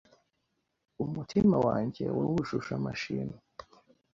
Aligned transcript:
umutima 1.03 1.55
wanjye 1.67 2.03
wawujuje 2.17 2.71
amashimwe 2.79 3.37